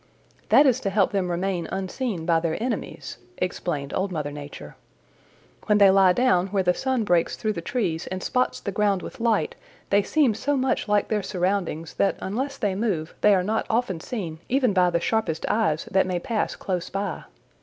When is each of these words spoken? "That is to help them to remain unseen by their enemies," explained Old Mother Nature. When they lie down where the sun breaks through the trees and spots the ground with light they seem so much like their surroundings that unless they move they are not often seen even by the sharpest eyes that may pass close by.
"That 0.49 0.65
is 0.65 0.79
to 0.79 0.89
help 0.89 1.11
them 1.11 1.27
to 1.27 1.31
remain 1.31 1.67
unseen 1.71 2.25
by 2.25 2.39
their 2.39 2.57
enemies," 2.59 3.19
explained 3.37 3.93
Old 3.93 4.11
Mother 4.11 4.31
Nature. 4.31 4.75
When 5.67 5.77
they 5.77 5.91
lie 5.91 6.11
down 6.11 6.47
where 6.47 6.63
the 6.63 6.73
sun 6.73 7.03
breaks 7.03 7.35
through 7.37 7.53
the 7.53 7.61
trees 7.61 8.07
and 8.07 8.23
spots 8.23 8.59
the 8.59 8.71
ground 8.71 9.03
with 9.03 9.19
light 9.19 9.53
they 9.91 10.01
seem 10.01 10.33
so 10.33 10.57
much 10.57 10.87
like 10.87 11.09
their 11.09 11.21
surroundings 11.21 11.93
that 11.93 12.17
unless 12.19 12.57
they 12.57 12.73
move 12.73 13.13
they 13.21 13.35
are 13.35 13.43
not 13.43 13.67
often 13.69 13.99
seen 13.99 14.39
even 14.49 14.73
by 14.73 14.89
the 14.89 14.99
sharpest 14.99 15.45
eyes 15.45 15.85
that 15.91 16.07
may 16.07 16.17
pass 16.17 16.55
close 16.55 16.89
by. 16.89 17.25